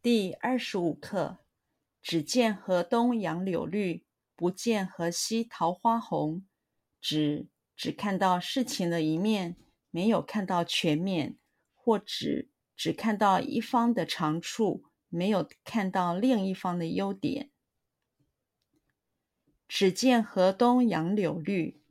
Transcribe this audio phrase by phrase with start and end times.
[0.00, 1.38] 第二十五课：
[2.00, 4.06] 只见河东杨柳绿，
[4.36, 6.46] 不见河西桃花红。
[7.00, 9.56] 只只看到事情的一面，
[9.90, 11.36] 没有看到全面，
[11.74, 17.50] 或只只看到一方的长处，没有看到另一方的优点。
[19.66, 21.82] 只见河东杨柳绿。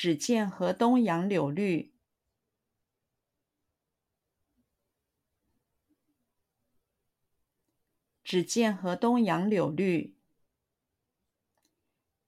[0.00, 1.92] 只见河东杨柳绿。
[8.22, 10.16] 只见河东杨柳绿。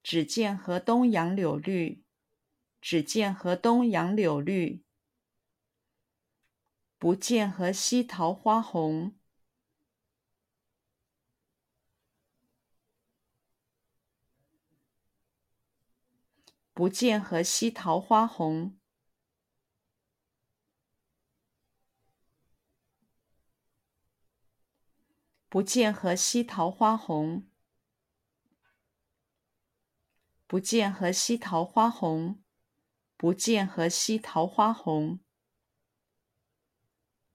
[0.03, 2.03] 只见河东杨柳绿。
[2.81, 4.83] 只见河东杨柳绿。
[6.97, 9.17] 不见河西桃花红。
[16.73, 18.79] 不见河西桃花红，
[25.49, 27.47] 不见河西桃花红，
[30.47, 32.41] 不见河西桃花红，
[33.17, 35.19] 不见河西桃花红，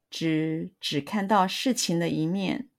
[0.09, 2.71] 只只看到事情的一面。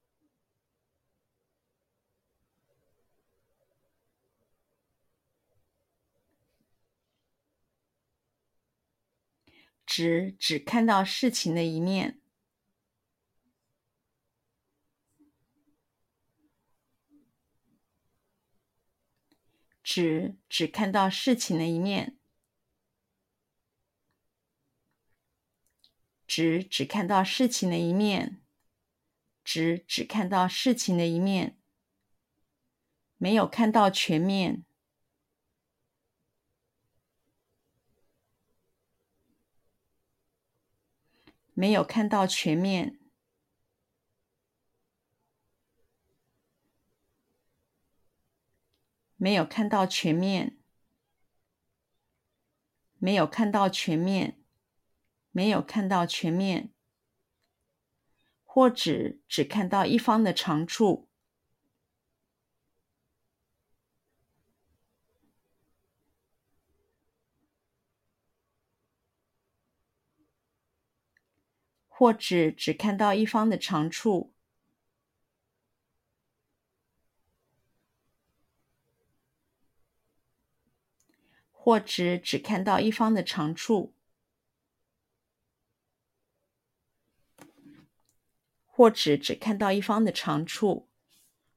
[9.97, 12.21] 只只看到事情的一面，
[19.81, 22.15] 只只看到事情的一面，
[26.27, 28.39] 只只看到事情的一面，
[29.43, 31.57] 只只看到事情的一面，
[33.17, 34.66] 没有看到全面。
[41.59, 42.99] 没有看到全面，
[49.15, 50.59] 没有看到全面，
[52.99, 54.39] 没有看到全面，
[55.31, 56.71] 没有看到全面，
[58.43, 61.06] 或者只看到一方的长处。
[71.99, 74.31] 或只只看到一方的长处，
[81.51, 83.95] 或只只看到一方的长处，
[88.67, 90.87] 或只只看到一方的长处，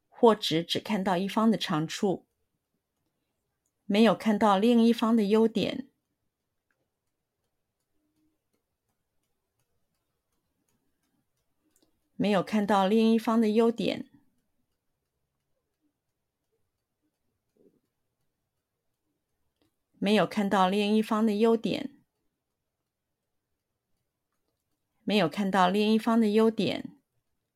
[0.08, 2.24] 或只只看到一方的长处，
[3.84, 5.89] 没有看到另一方的优点。
[12.20, 14.04] 没有看到另一方的优点，
[19.98, 21.96] 没有看到另一方的优点，
[25.02, 26.98] 没有看到另一方的优点，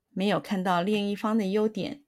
[0.08, 2.03] 没有看到另一方的优点，